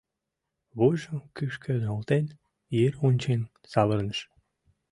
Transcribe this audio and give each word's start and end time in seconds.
Вуйжым 0.77 1.17
кӱшкӧ 1.35 1.73
нӧлтен, 1.81 2.25
йыр 2.75 2.93
ончен 3.05 3.41
савырныш. 3.71 4.19